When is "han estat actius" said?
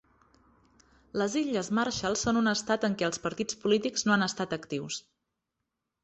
4.15-4.97